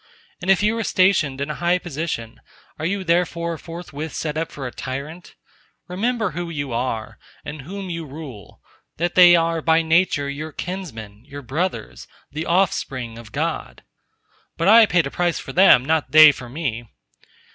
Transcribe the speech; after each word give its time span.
And 0.41 0.49
if 0.49 0.63
you 0.63 0.75
are 0.79 0.83
stationed 0.83 1.39
in 1.41 1.51
a 1.51 1.61
high 1.61 1.77
position, 1.77 2.41
are 2.79 2.87
you 2.87 3.03
therefor 3.03 3.55
forthwith 3.59 4.15
set 4.15 4.35
up 4.35 4.51
for 4.51 4.65
a 4.65 4.71
tyrant? 4.71 5.35
Remember 5.87 6.31
who 6.31 6.49
you 6.49 6.73
are, 6.73 7.19
and 7.45 7.61
whom 7.61 7.91
you 7.91 8.07
rule, 8.07 8.63
that 8.97 9.13
they 9.13 9.35
are 9.35 9.61
by 9.61 9.83
nature 9.83 10.27
your 10.27 10.53
kinsmen, 10.53 11.23
your 11.27 11.43
brothers, 11.43 12.07
the 12.31 12.47
offspring 12.47 13.19
of 13.19 13.31
God. 13.31 13.83
"But 14.57 14.67
I 14.67 14.87
paid 14.87 15.05
a 15.05 15.11
price 15.11 15.37
for 15.37 15.53
them, 15.53 15.85
not 15.85 16.09
they 16.09 16.31
for 16.31 16.49
me." 16.49 16.87